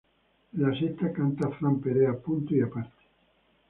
En 0.55 0.63
la 0.63 0.73
sexta, 0.79 1.13
canta 1.13 1.51
Fran 1.51 1.79
Perea 1.79 2.13
"Punto 2.19 2.55
y 2.55 2.61
aparte". 2.61 3.03